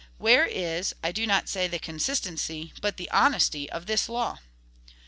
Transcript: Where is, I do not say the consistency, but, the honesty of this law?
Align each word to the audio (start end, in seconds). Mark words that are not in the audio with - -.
Where 0.17 0.47
is, 0.47 0.95
I 1.03 1.11
do 1.11 1.27
not 1.27 1.47
say 1.47 1.67
the 1.67 1.77
consistency, 1.77 2.73
but, 2.81 2.97
the 2.97 3.07
honesty 3.11 3.69
of 3.69 3.85
this 3.85 4.09
law? 4.09 4.39